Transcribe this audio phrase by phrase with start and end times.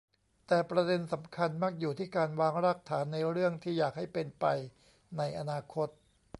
[0.47, 4.45] แต่ประเด็นสำคัญมักอยู่ที่การวางรากฐานในเรื่องที่อยากให้เป็นไป
[5.17, 5.89] ในอนาคต